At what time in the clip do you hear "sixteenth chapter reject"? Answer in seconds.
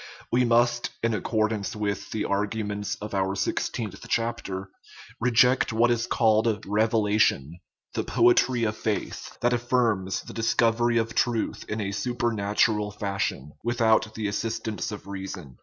3.35-5.71